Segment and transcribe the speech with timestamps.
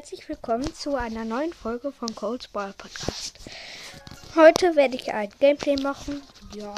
[0.00, 3.38] herzlich willkommen zu einer neuen Folge von Cold Ball Podcast.
[4.34, 6.22] Heute werde ich ein Gameplay machen.
[6.54, 6.74] Ja,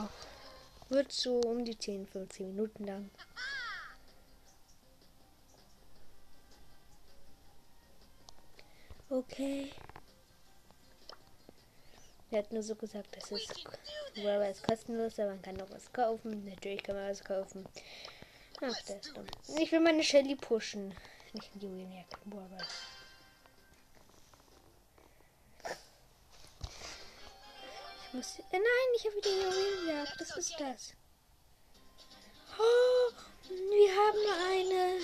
[0.89, 3.11] wird so um die 10, 15 Minuten lang.
[9.09, 9.71] Okay.
[12.33, 13.55] Er hat nur so gesagt, das ist
[14.17, 16.45] Rubber ist kostenlos, aber man kann noch was kaufen.
[16.45, 17.67] Natürlich kann man was kaufen.
[18.61, 19.27] Ach, der ist dumm.
[19.61, 20.93] Ich will meine Shelly pushen.
[21.35, 22.09] Nicht in die Maniac.
[22.27, 22.59] Rubber.
[28.13, 28.39] Muss.
[28.39, 30.21] Äh, nein, ich habe wieder Juwelenjagd.
[30.21, 30.93] Was ist das?
[32.59, 33.13] Oh,
[33.49, 34.19] wir haben
[34.51, 35.01] eine.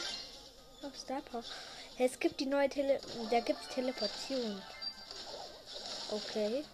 [0.83, 1.45] Auf Star Power.
[1.99, 3.01] Es gibt die neue Tele.
[3.31, 4.63] Da gibt es Teleportation.
[6.11, 6.65] Okay.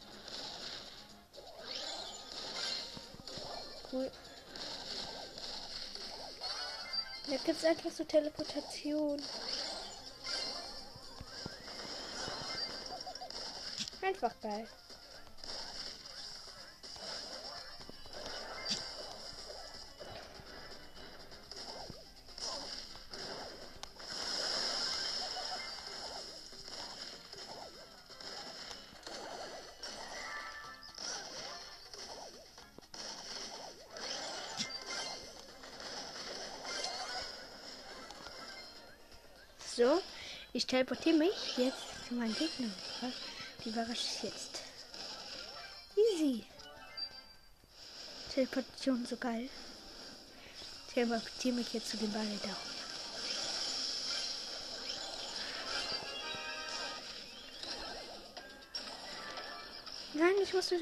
[3.93, 4.11] Cool.
[7.29, 9.23] Da gibt es einfach so Teleportation.
[14.03, 14.69] Einfach geil.
[40.55, 42.71] Ich teleportiere mich jetzt zu meinem Gegner.
[43.65, 44.61] Die überrasche ich jetzt.
[45.97, 46.45] Easy.
[48.33, 49.49] Teleportation so geil.
[50.93, 52.57] Teleportiere mich jetzt zu dem Ball da.
[60.15, 60.79] Nein, ich musste.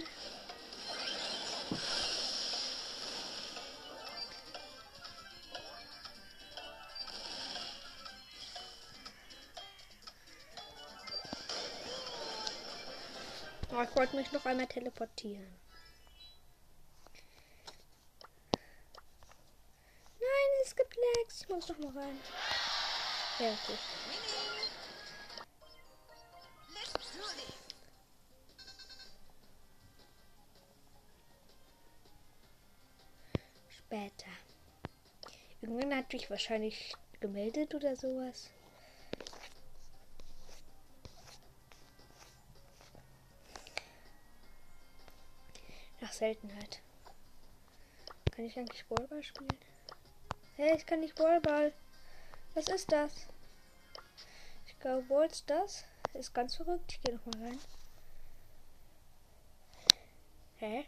[13.92, 15.54] Ich wollte mich noch einmal teleportieren.
[20.18, 21.42] Nein, es gibt Lags.
[21.42, 22.18] Ich muss noch mal rein.
[23.38, 23.78] Ja, okay.
[33.68, 34.30] Später.
[35.60, 38.48] Irgendwann hat mich wahrscheinlich gemeldet oder sowas.
[46.22, 46.80] Seltenheit.
[48.30, 49.58] Kann ich eigentlich Ballball spielen?
[50.54, 51.72] Hey, ich kann nicht Ballball.
[52.54, 53.26] Was ist das?
[54.68, 55.84] Ich glaube, Balls das
[56.14, 56.92] ist ganz verrückt.
[56.92, 57.58] Ich gehe noch mal rein.
[60.58, 60.84] Hä?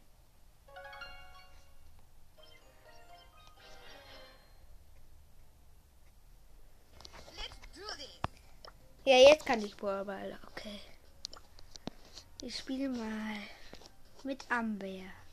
[9.05, 10.39] Ja, jetzt kann ich Ballball.
[10.53, 10.79] Okay.
[12.41, 13.37] Ich spiele mal
[14.23, 15.24] mit Amber.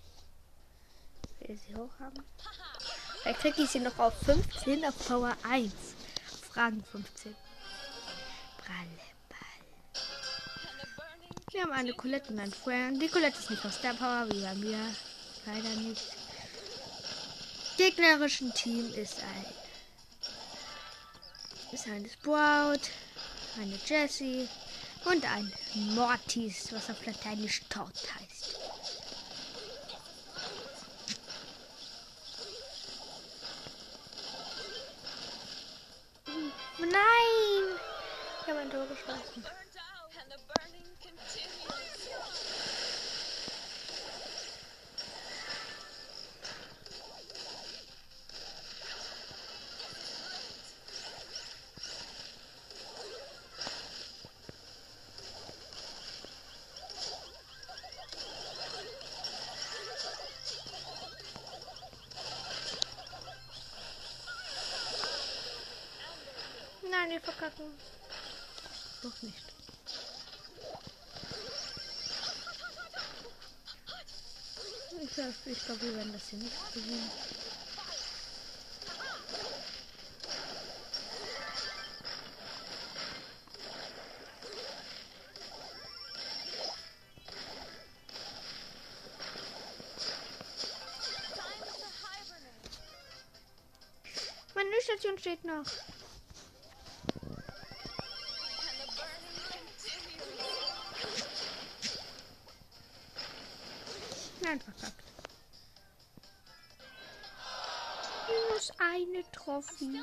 [1.47, 2.24] Will sie hoch haben?
[3.22, 5.74] Vielleicht kriege ich sie noch auf 15 auf Power 1.
[6.52, 7.35] Fragen 15.
[8.57, 9.02] Bralleball.
[11.52, 12.91] Wir haben eine Colette und ein Feuer.
[12.91, 14.78] Die Colette ist nicht aus der Power, wie bei mir.
[15.46, 16.16] Leider nicht.
[17.78, 19.46] Gegnerischen Team ist ein.
[21.72, 22.81] Ist eine Sprout,
[23.59, 24.47] eine Jessie
[25.06, 25.52] und ein
[25.96, 28.70] Mortis, was auf Lateinisch tot heißt.
[36.81, 37.79] Nein!
[38.41, 39.45] Ich habe ein Tor geschossen.
[67.23, 67.66] Verkacken.
[69.03, 69.52] Doch nicht.
[75.03, 77.12] Ich glaube, ich glaub, wir werden das hier nicht gewinnen.
[94.53, 95.66] Meine Station steht noch.
[104.41, 105.03] Nein, verkackt.
[108.28, 110.02] Minus eine Trophy.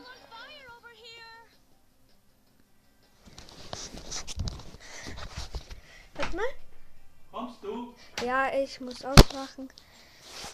[6.28, 6.44] erstmal.
[7.32, 7.94] Kommst du?
[8.24, 9.68] Ja, ich muss ausmachen.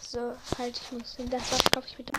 [0.01, 2.11] So, halt, ich muss in das was glaube ich mit.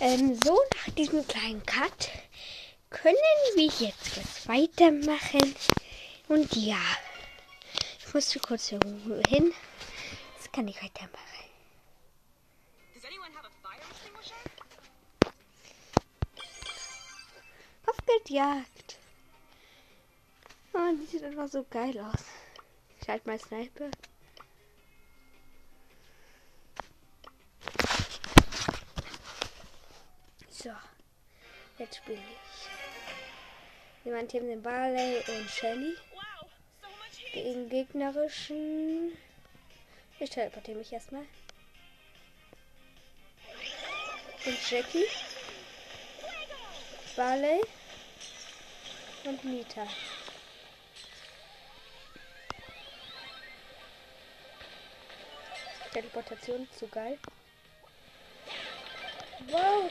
[0.00, 2.10] Ähm, so, nach diesem kleinen Cut
[2.90, 3.16] können
[3.54, 5.54] wir jetzt was weitermachen.
[6.32, 6.80] Und ja,
[7.98, 8.80] ich musste kurz hier
[9.28, 9.52] hin.
[10.34, 11.18] Jetzt kann ich weitermachen.
[13.90, 14.34] Extinguisher?
[17.84, 18.98] Kopfgeldjagd.
[20.72, 22.24] Oh, die sieht einfach so geil aus.
[23.02, 23.90] Ich halte mal Sniper.
[30.48, 30.70] So,
[31.76, 34.06] jetzt spiele ich.
[34.06, 35.94] Jemand hier den Barley und Shelly
[37.32, 39.16] gegen gegnerischen.
[40.20, 41.24] Ich teleportiere mich erstmal.
[44.44, 45.06] Und Jackie.
[47.16, 47.60] Barley
[49.24, 49.86] und Nita.
[55.92, 57.18] Teleportation zu geil.
[59.48, 59.90] Wow!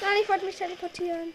[0.00, 1.32] Nein, ich wollte mich teleportieren.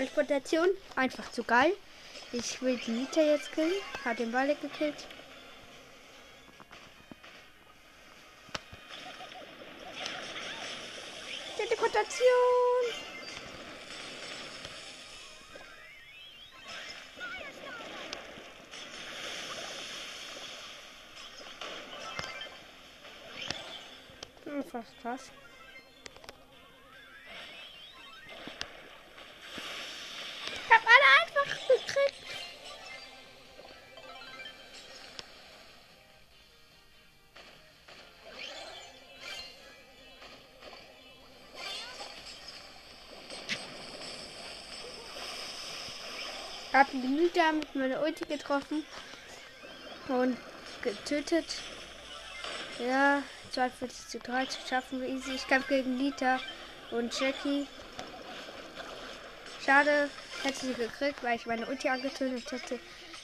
[0.00, 0.66] Teleportation,
[0.96, 1.74] einfach zu geil.
[2.32, 3.70] Ich will die Nita jetzt killen.
[4.02, 5.06] Hat den Ball gekillt.
[11.58, 12.24] Teleportation.
[24.46, 25.30] Hm, fast krass.
[46.80, 48.86] Hab die Nita mit meiner Ulti getroffen
[50.08, 50.38] und
[50.80, 51.44] getötet.
[52.78, 53.22] Ja,
[53.52, 55.32] 42 zu 13 schaffen wir easy.
[55.32, 56.40] Ich kämpfe gegen Nita
[56.90, 57.66] und Jackie.
[59.62, 60.08] Schade,
[60.42, 62.80] hätte sie gekriegt, weil ich meine Ulti angetötet hätte.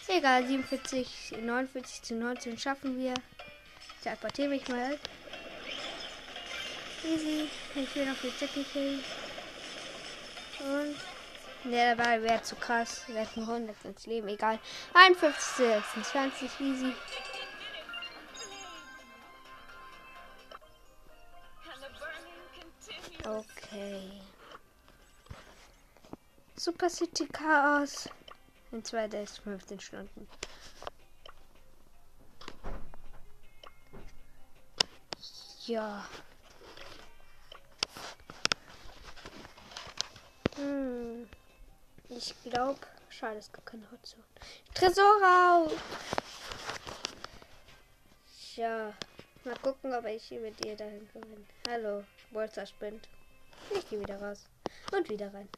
[0.07, 3.15] Egal, 47, 49 zu 19 schaffen wir.
[3.97, 4.99] Ich teleportiere mich mal.
[7.07, 7.49] Easy.
[7.75, 9.03] Ich will noch die Jackie killen.
[11.67, 13.09] Ne, Ball wäre zu krass.
[13.09, 14.29] Hätten 100 ins Leben.
[14.29, 14.61] Egal.
[14.95, 16.95] 51, 26, easy.
[23.25, 24.23] Okay.
[26.57, 28.09] Super City Chaos.
[28.71, 30.29] In 2 Days 15 Stunden.
[35.67, 36.09] Ja.
[40.57, 41.29] Hm.
[42.09, 44.23] Ich glaube, schade, es gibt keine Hotzone.
[44.75, 45.71] Tresor
[48.55, 48.95] Ja.
[49.45, 51.45] Mal gucken, ob ich hier mit dir dahin gewinne.
[51.69, 53.09] Hallo, Bolzer Sprint.
[53.75, 54.45] Ich gehe wieder raus.
[54.93, 55.49] Und wieder rein.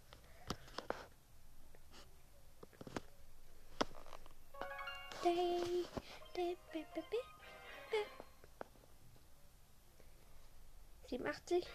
[11.09, 11.67] 87?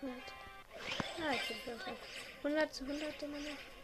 [0.00, 0.22] 100.
[1.20, 1.96] Ah, ich bin schon
[2.52, 3.77] 100 zu 100 immer noch.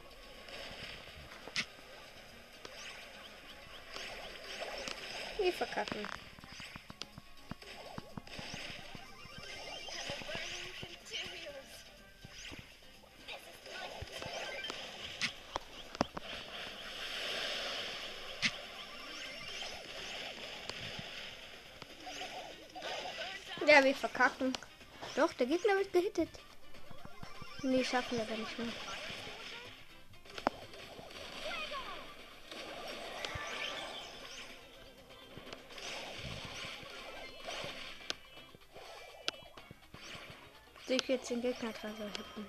[5.45, 5.99] Wir verkacken.
[23.67, 24.55] Ja, wir verkacken.
[25.15, 26.31] Doch, der Gegner wird gehittet.
[27.63, 28.94] Nee, schaffen wir aber nicht mehr.
[40.87, 42.47] Ich jetzt den Gegner gerade hitten.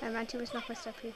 [0.00, 1.12] Weil mein Team ist noch besser viel.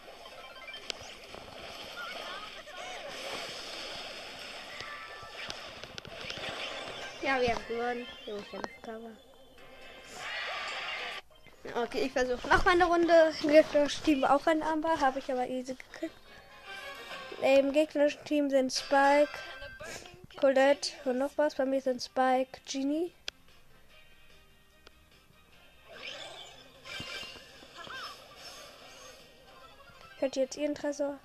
[7.23, 8.07] Ja, wir haben gewonnen.
[8.27, 9.11] Ich habe Cover.
[11.83, 13.33] Okay, ich versuche noch mal eine Runde.
[13.43, 16.15] Im gegnerischen Team auch ein Amber, habe ich aber easy gekriegt.
[17.41, 19.31] Im gegnerischen Team sind Spike,
[20.39, 21.55] Colette und noch was.
[21.55, 23.13] Bei mir sind Spike, Genie.
[30.25, 31.19] Hört ihr jetzt ihren Tresor?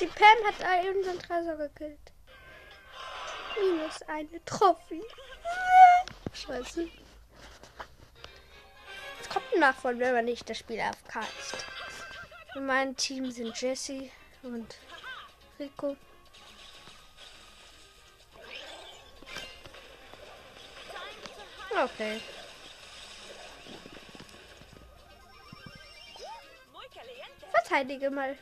[0.00, 0.54] Die Pam hat
[0.96, 1.98] unseren Tresor gekillt.
[3.60, 5.02] Minus eine Trophy.
[6.32, 6.88] Scheiße.
[9.58, 11.64] Nachfolger, wenn man nicht das Spiel AFK ist.
[12.54, 14.10] In meinem Team sind Jesse
[14.42, 14.76] und
[15.58, 15.96] Rico.
[21.84, 22.20] Okay.
[27.52, 28.36] Verteidige mal.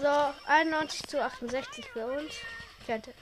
[0.00, 2.32] So, 91 zu 68 für uns.
[2.84, 3.14] Fertig.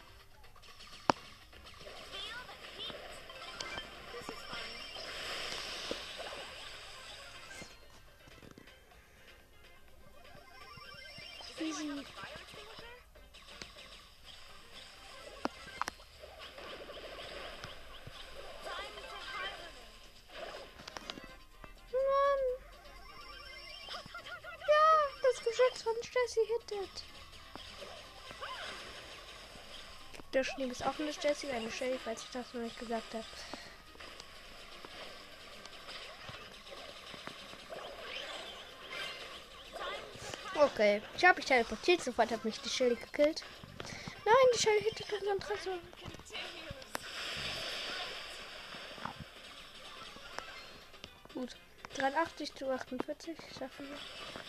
[25.53, 27.03] Geschütz von Jessie hittet.
[30.33, 33.25] Der Schnee ist auch eine Jessie, eine Shelly, falls ich das noch nicht gesagt habe.
[40.55, 43.43] Okay, ich habe mich teleportiert, sofort hat mich die Shelly gekillt.
[44.25, 45.79] Nein, die Shelly hittet unseren Tresor.
[51.35, 51.57] Gut.
[51.97, 54.42] 83 zu 48 schaffen wir.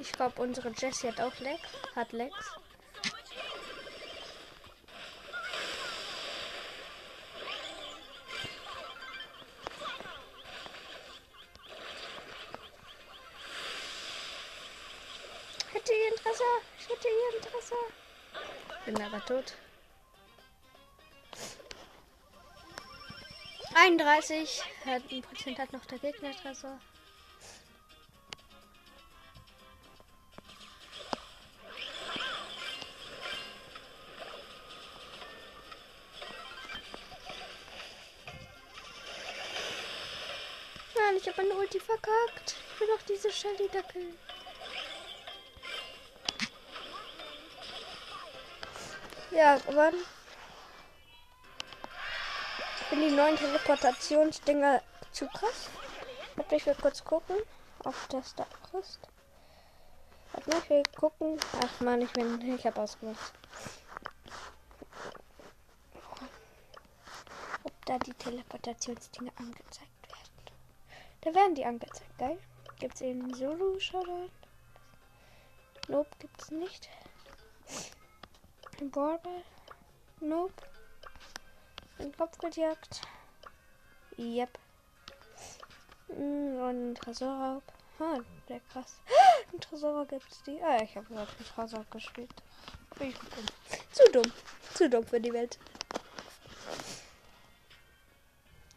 [0.00, 1.60] Ich glaube, unsere Jessie hat auch Lex.
[1.94, 2.34] Hat Lex.
[15.70, 16.44] Hätte ihr Interesse?
[16.78, 17.74] Ich hätte ihr Interesse.
[18.86, 19.52] Bin aber tot.
[23.74, 26.80] 31 hat Prozent hat noch der Gegner Tresor.
[43.42, 44.18] Doch diese Shelly da killen.
[49.30, 50.04] Ja, gewonnen.
[52.80, 54.82] Ich finde die neuen Teleportationsdinger
[55.12, 55.70] zu krass.
[56.36, 57.36] Warte, ich will kurz gucken,
[57.84, 58.46] ob das da
[58.78, 58.98] ist.
[60.32, 61.38] Warte ich will gucken.
[61.62, 62.40] Ach man, ich bin.
[62.54, 63.32] Ich habe ausgemacht.
[67.62, 70.30] Ob da die Teleportationsdinger angezeigt werden.
[71.20, 72.38] Da werden die angezeigt, geil.
[72.80, 74.30] Gibt es in Solo Showdown?
[75.88, 76.88] Nope, gibt es nicht.
[78.80, 79.44] Ein Ballball?
[80.20, 80.54] Nope.
[81.98, 83.02] Ein Kopfgeldjagd?
[84.16, 84.58] Yep.
[86.08, 87.62] Mm, Und ein Tresorraub.
[87.98, 88.94] Ah, sehr krass.
[89.52, 90.62] Ein Tresorraub gibt's die.
[90.62, 92.30] Ah, ich habe gerade einen Tresorraub gespielt.
[92.98, 93.46] Bin ich dumm.
[93.92, 94.32] Zu dumm.
[94.72, 95.58] Zu dumm für die Welt.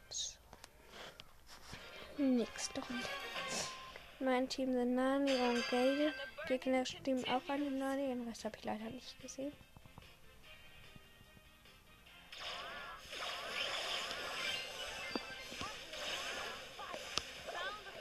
[0.09, 0.33] So.
[2.17, 3.22] Nächste Runde.
[4.23, 6.13] Mein Team sind Nani und Gale.
[6.47, 8.07] Gegner stimmen auch an Nani.
[8.07, 9.51] Den Rest habe ich leider nicht gesehen.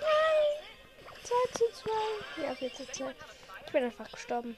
[0.01, 0.61] Nein!
[1.25, 1.65] 2 zu
[2.37, 2.43] 2.
[2.45, 3.15] Ja, 4 zu 2.
[3.67, 4.57] Ich bin einfach gestorben.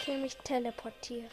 [0.00, 1.28] Ich will mich teleportieren.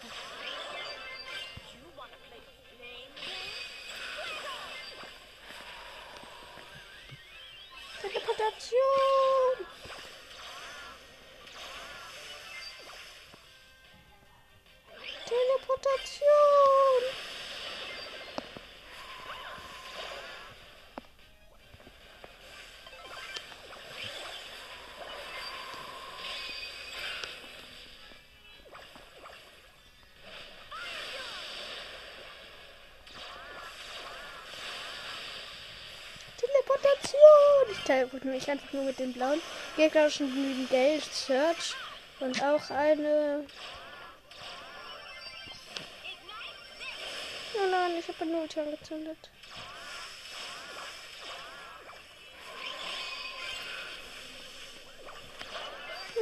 [37.67, 37.85] Teleportation!
[37.85, 39.41] teleportiere mich einfach nur mit dem blauen.
[39.75, 41.75] Gegnerischen genügend Geld, Search
[42.19, 43.45] und auch eine.
[47.55, 49.17] Oh nein, ich habe eine Ulti angezündet.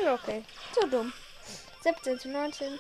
[0.04, 0.44] Ja, okay.
[0.74, 1.14] So dumm.
[1.82, 2.80] 17 zu 19.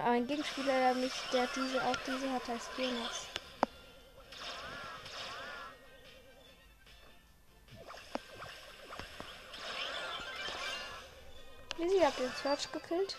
[0.00, 3.26] Ein Gegenspieler, der mich, der diese auch diese hat, heißt Jonas.
[11.76, 13.16] Sie hat den Search gekillt.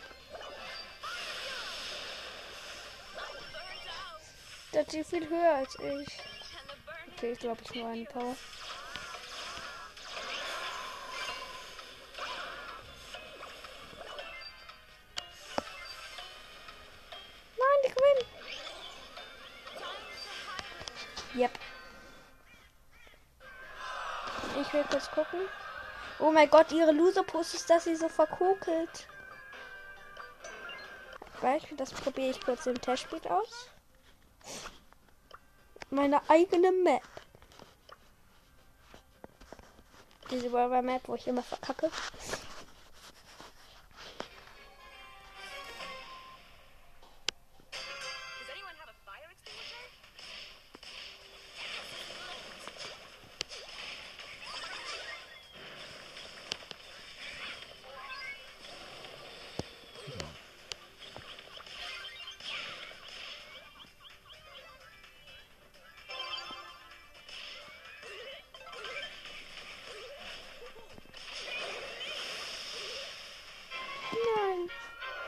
[4.71, 6.07] Das ist viel höher als ich.
[7.15, 8.35] Okay, ich glaube, ich nur eine Power.
[25.23, 25.47] Gucken.
[26.19, 29.07] Oh mein Gott, ihre Loser-Post ist, dass sie so verkokelt.
[31.41, 33.69] Beispiel, das probiere ich kurz im Testspiel aus.
[35.89, 37.03] Meine eigene Map.
[40.31, 41.91] Diese River Map, wo ich immer verkacke.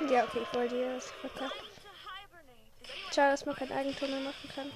[0.10, 1.64] Ja, okay, ich wollte das verkackt.
[3.14, 4.72] Schade, dass man kein Eigentor mehr machen kann.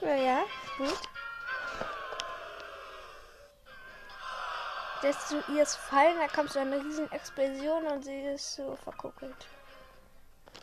[0.00, 0.44] Ja, ja,
[0.78, 0.98] gut.
[5.02, 8.76] Lässt du ihr es fallen, da kommt so eine riesen Explosion und sie ist so
[8.76, 9.48] verkuckelt.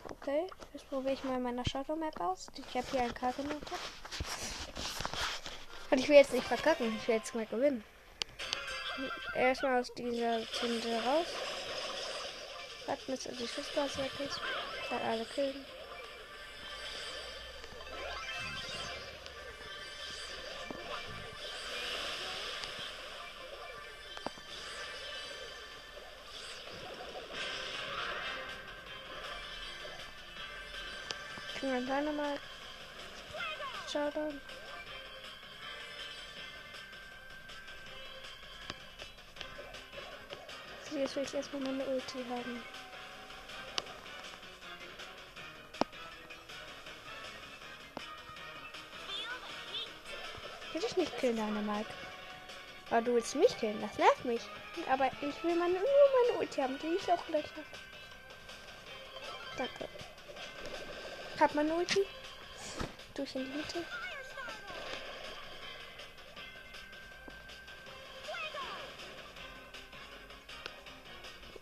[0.10, 2.48] Okay, jetzt probiere ich mal meine Shadow Map aus.
[2.56, 3.44] Ich habe hier ein Karte
[5.92, 7.84] Und ich will jetzt nicht verkacken, ich will jetzt mal gewinnen.
[9.36, 11.28] Erstmal aus dieser Tinte raus.
[12.86, 14.40] Warten, bis die Schussbase weg ist.
[14.90, 15.66] Alle killen.
[31.60, 32.38] Kriegen wir dann nochmal.
[33.92, 34.42] Showdown.
[40.92, 42.62] So, Jetzt will ich erstmal meine Ulti haben.
[50.68, 51.90] Ich will dich nicht killen, deine Mike.
[52.90, 54.42] Aber du willst mich killen, das nervt mich.
[54.92, 57.66] Aber ich will meine, nur meine Ulti haben, die ich auch gleich habe.
[59.58, 59.88] Danke.
[61.40, 62.06] Hab meine Ulti.
[63.14, 63.86] Durch in die Mitte.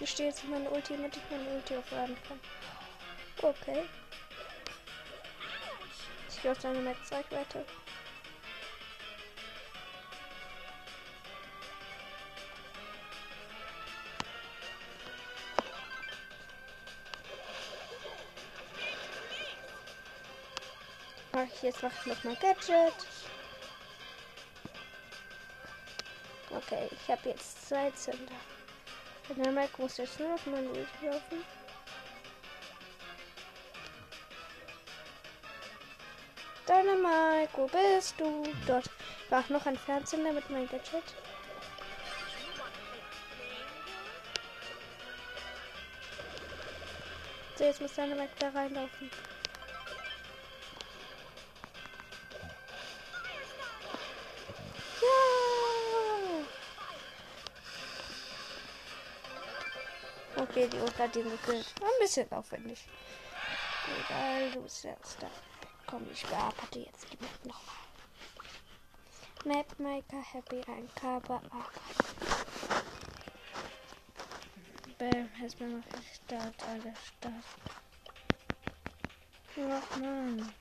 [0.09, 2.39] Ich stehe jetzt in meine Ulti, damit ich meine Ulti aufladen kann.
[3.43, 3.85] Okay.
[6.27, 7.63] Ich gehe auf seine Netzreichweite.
[21.31, 22.93] Mach ich jetzt mach ich noch mal Gadget.
[26.49, 28.33] Okay, ich habe jetzt zwei Zünder.
[29.37, 31.45] Der Mike muss jetzt nur noch meine Ulti laufen.
[36.67, 38.43] Dynamite, wo bist du?
[38.65, 38.85] Dort.
[38.85, 41.03] Ich brauche noch ein Fernzünder mit meinem Gadget.
[47.55, 49.11] So, jetzt muss Dynamite da reinlaufen.
[60.59, 61.73] Okay, die hat ihn gekillt.
[61.81, 62.85] Ein bisschen aufwendig.
[64.05, 65.29] Egal, du bist erst da.
[65.87, 67.75] Komm, ich bearbeite jetzt die Map nochmal.
[69.45, 71.71] Mapmaker Happy ein Cover ab.
[74.97, 77.33] Bam, erstmal noch Start, alles Start.
[79.71, 80.53] Ach man.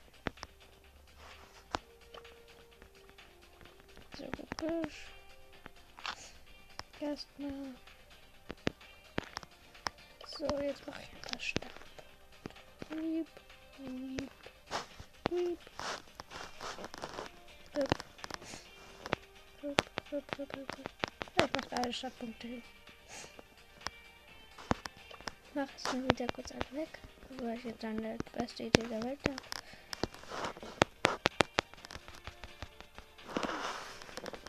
[4.17, 5.07] So, Gebüsch.
[7.01, 7.75] Erstmal
[10.39, 11.69] So, jetzt mache ich ein paar Stab.
[12.91, 13.27] Weep,
[13.77, 14.31] weep,
[15.31, 15.59] weep.
[17.75, 17.89] Hup,
[19.61, 20.89] hup, hup, hup, hup.
[21.37, 22.63] Ja, ich mache alle Stadtpunkte hin.
[25.55, 26.99] Mach es mal wieder kurz alle weg,
[27.39, 29.43] weil ich jetzt dann die beste Idee der Welt habe.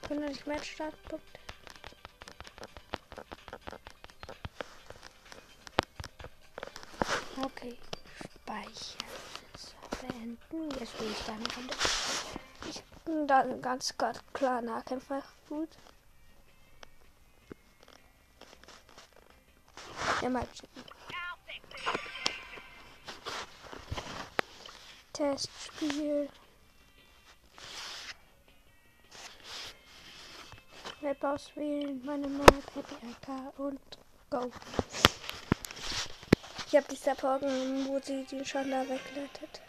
[0.08, 1.40] 100 mehr Startpunkte.
[7.62, 7.76] Okay,
[8.42, 9.10] speichern.
[10.00, 10.70] Beenden.
[10.78, 11.74] Jetzt spiele ich dann Runde.
[12.70, 13.94] Ich bin da ein ganz
[14.32, 15.22] klar Nahkämpfer.
[15.46, 15.68] Gut.
[20.22, 20.84] Ja, mal checken.
[25.12, 26.30] Testspiel.
[31.02, 33.80] Map auswählen, meine Map, Happy und
[34.30, 34.50] Go.
[36.70, 39.60] Ich habe die Supporten, wo sie den schon da wegleitet.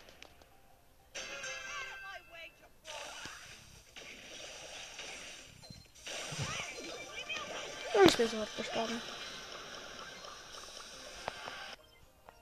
[7.96, 9.02] Und ich bin sofort gestorben.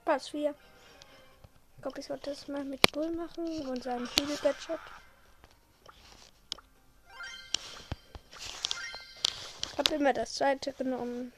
[0.04, 0.54] Platz 4.
[1.76, 4.78] Ich glaube, ich sollte das mal mit Bull machen und seinem Hügel-Gadget.
[9.72, 11.32] Ich habe immer das zweite genommen.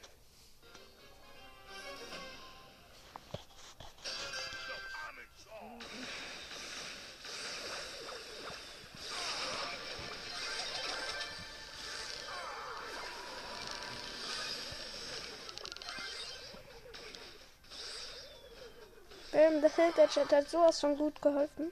[19.63, 21.71] Das Hilfe-Chat hat sowas von gut geholfen.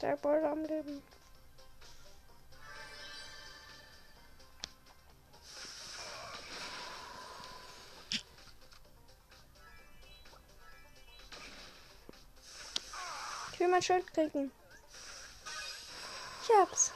[0.00, 1.00] Der Ball am Leben.
[13.52, 14.50] Ich will mein Schild kriegen.
[16.42, 16.92] Ich hab's.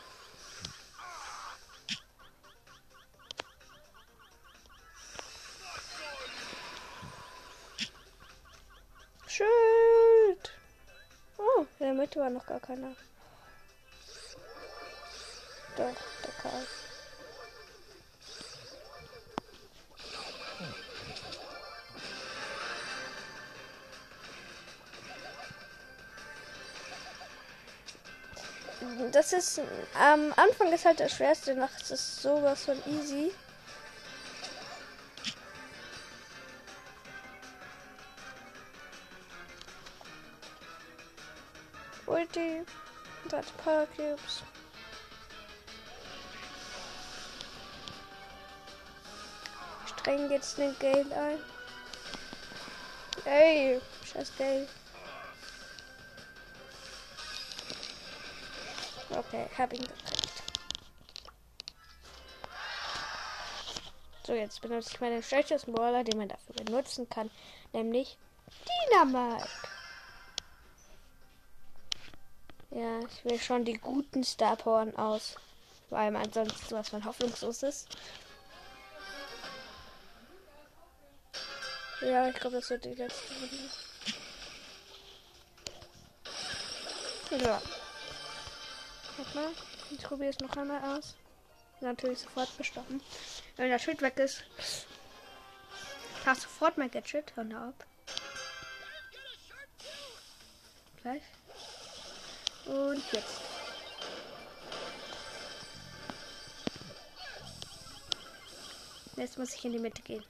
[12.37, 12.94] Noch gar keiner.
[15.77, 15.94] Doch,
[16.25, 16.66] der Karl.
[29.12, 29.61] Das ist
[29.99, 33.33] am Anfang ist halt das schwerste, nach ist sowas von easy.
[42.07, 42.62] Ulti.
[43.29, 44.42] Das Power Cubes.
[49.87, 51.38] Streng jetzt den Gale ein.
[53.25, 54.69] Ey, scheiß Gale.
[59.11, 60.42] Okay, hab ihn gekriegt.
[64.25, 67.31] So, jetzt benutze ich meinen schlechtesten Brawler, den man dafür benutzen kann,
[67.73, 68.19] nämlich
[68.90, 69.49] Dynamite.
[72.77, 75.37] Ja, ich will schon die guten Star Powern aus.
[75.89, 77.89] Weil man ansonsten sowas von hoffnungslos ist.
[82.03, 83.71] Ja, ich glaube, das wird die letzte Runde.
[87.47, 87.62] Ja.
[89.17, 89.51] Warte mal.
[89.91, 91.15] Ich probiere es noch einmal aus.
[91.81, 93.01] Natürlich sofort bestoppen.
[93.57, 94.45] Wenn der Schild weg ist,
[96.27, 97.35] hast sofort mein Gadget.
[97.37, 97.87] Hör ab.
[101.01, 101.23] Gleich.
[102.66, 103.40] Und jetzt.
[109.16, 110.24] Jetzt muss ich in die Mitte gehen.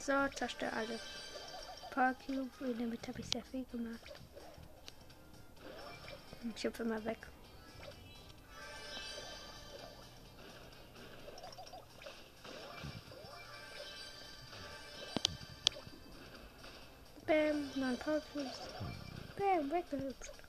[0.00, 0.98] So, zerstöre alle.
[1.92, 2.50] Paar Cube.
[2.60, 4.20] In der Mitte habe ich sehr viel gemacht.
[6.56, 7.18] Ich hüpfe mal weg.
[17.26, 18.60] Bam, neun Power Cubes.
[19.38, 20.41] Bam, weggehüpft.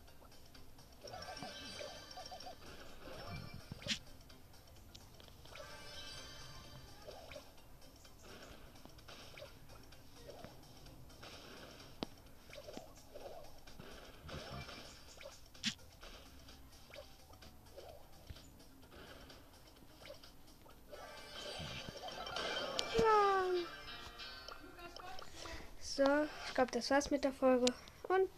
[26.73, 27.65] Das war's mit der Folge
[28.09, 28.29] und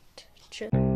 [0.51, 0.94] tschüss.